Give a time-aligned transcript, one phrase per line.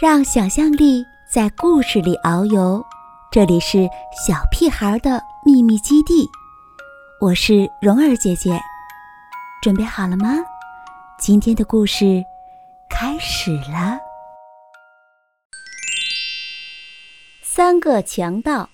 [0.00, 2.80] 让想象力在故事里遨游，
[3.32, 3.78] 这里是
[4.24, 6.24] 小屁孩的秘密基地。
[7.20, 8.60] 我是蓉儿姐姐，
[9.60, 10.36] 准备好了吗？
[11.18, 12.22] 今天的故事
[12.88, 13.98] 开始了。
[17.42, 18.70] 三个强盗。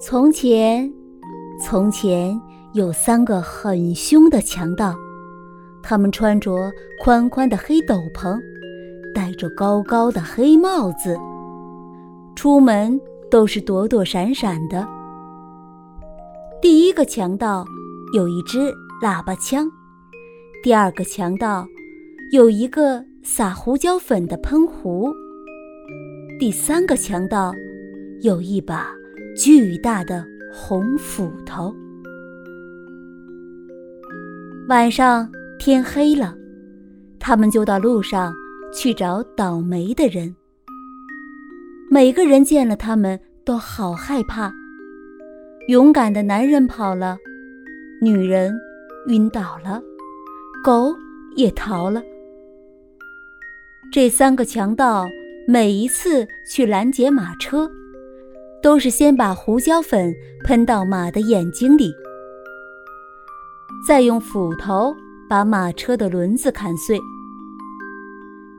[0.00, 0.92] 从前，
[1.62, 2.42] 从前
[2.72, 4.96] 有三个很凶的强盗。
[5.86, 8.40] 他们穿着宽宽的黑斗篷，
[9.14, 11.14] 戴着高高的黑帽子，
[12.34, 12.98] 出门
[13.30, 14.88] 都是躲躲闪闪的。
[16.62, 17.66] 第一个强盗
[18.14, 18.72] 有一支
[19.02, 19.70] 喇叭枪，
[20.62, 21.66] 第二个强盗
[22.32, 25.12] 有一个撒胡椒粉的喷壶，
[26.40, 27.52] 第三个强盗
[28.22, 28.90] 有一把
[29.36, 31.74] 巨大的红斧头。
[34.66, 35.30] 晚上。
[35.58, 36.34] 天黑了，
[37.18, 38.34] 他们就到路上
[38.72, 40.34] 去找倒霉的人。
[41.90, 44.52] 每个人见了他们都好害怕。
[45.68, 47.16] 勇敢的男人跑了，
[48.02, 48.52] 女人
[49.08, 49.80] 晕倒了，
[50.62, 50.94] 狗
[51.36, 52.02] 也逃了。
[53.92, 55.06] 这三个强盗
[55.46, 57.70] 每一次去拦截马车，
[58.60, 60.12] 都是先把胡椒粉
[60.44, 61.94] 喷到马的眼睛里，
[63.86, 64.94] 再用斧头。
[65.28, 67.00] 把马车的轮子砍碎，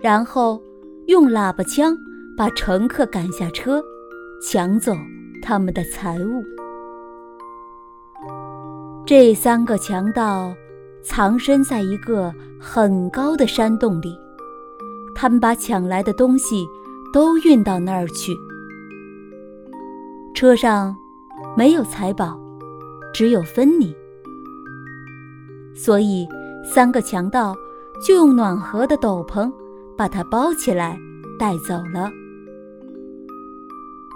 [0.00, 0.62] 然后
[1.06, 1.96] 用喇叭枪
[2.36, 3.82] 把乘客赶下车，
[4.40, 4.92] 抢走
[5.42, 6.42] 他们的财物。
[9.04, 10.54] 这三个强盗
[11.02, 14.16] 藏身在一个很高的山洞里，
[15.14, 16.64] 他们把抢来的东西
[17.12, 18.32] 都运到那儿去。
[20.32, 20.96] 车上
[21.56, 22.40] 没有财宝，
[23.12, 23.94] 只有芬妮，
[25.74, 26.26] 所以。
[26.64, 27.54] 三个强盗
[28.06, 29.52] 就用暖和的斗篷
[29.96, 30.98] 把它包起来
[31.38, 32.10] 带走了。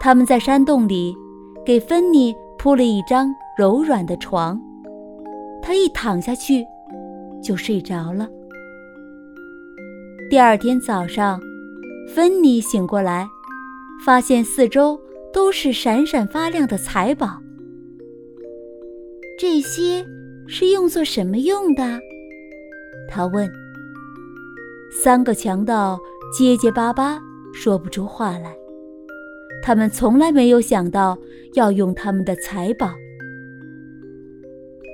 [0.00, 1.16] 他们在山洞里
[1.64, 4.60] 给芬妮铺了一张柔软的床，
[5.62, 6.64] 她一躺下去
[7.42, 8.28] 就睡着了。
[10.28, 11.40] 第二天早上，
[12.14, 13.28] 芬妮醒过来，
[14.04, 14.98] 发现四周
[15.32, 17.38] 都是闪闪发亮的财宝。
[19.38, 20.04] 这些
[20.48, 22.00] 是用作什么用的？
[23.08, 23.50] 他问
[24.90, 25.98] ：“三个强盗
[26.36, 27.20] 结结巴巴
[27.52, 28.54] 说不出话来。
[29.62, 31.16] 他们从来没有想到
[31.54, 32.90] 要用他们的财宝。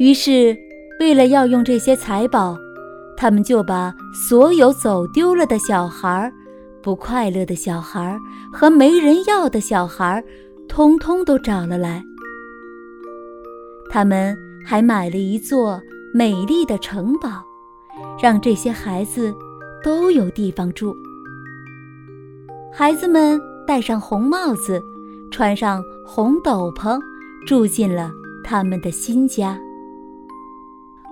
[0.00, 0.56] 于是，
[0.98, 2.56] 为了要用这些财宝，
[3.16, 3.94] 他们就把
[4.28, 6.32] 所有走丢了的小孩、
[6.82, 8.18] 不快乐的小孩
[8.52, 10.22] 和没人要的小孩，
[10.68, 12.02] 通通都找了来。
[13.90, 15.80] 他们还买了一座
[16.12, 17.44] 美丽的城堡。”
[18.22, 19.34] 让这些孩子
[19.84, 20.96] 都有地方住。
[22.72, 24.82] 孩子们戴上红帽子，
[25.30, 27.00] 穿上红斗篷，
[27.46, 28.12] 住进了
[28.44, 29.58] 他们的新家。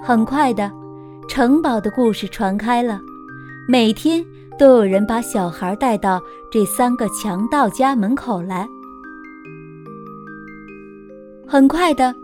[0.03, 0.71] 很快的，
[1.29, 3.01] 城堡的故事传开了，
[3.67, 4.25] 每天
[4.59, 6.21] 都有人把小孩带到
[6.51, 8.69] 这三个强盗家门口来。
[11.47, 12.15] 很快的，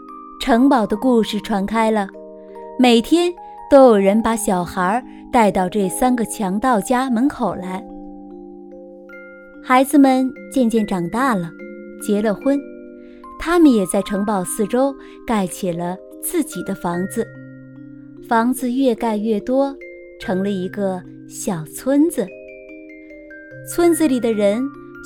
[0.40, 2.08] 城堡的故事传开了，
[2.78, 3.32] 每天。
[3.70, 5.00] 都有人把小孩
[5.32, 7.80] 带到这三个强盗家门口来。
[9.62, 11.48] 孩子们渐渐长大了，
[12.02, 12.58] 结了婚，
[13.38, 14.92] 他们也在城堡四周
[15.24, 17.24] 盖起了自己的房子。
[18.28, 19.72] 房子越盖越多，
[20.18, 22.26] 成了一个小村子。
[23.72, 24.60] 村子里的人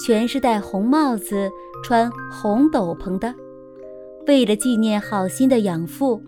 [0.07, 1.51] 全是戴红帽子、
[1.85, 3.35] 穿红斗篷的，
[4.27, 6.23] 为了纪念好心的养父。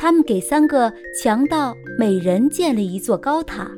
[0.00, 3.68] 他们给三个强盗每人建了一座高塔，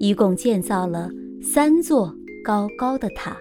[0.00, 1.08] 一共建造了
[1.40, 2.12] 三座
[2.44, 3.36] 高高的塔。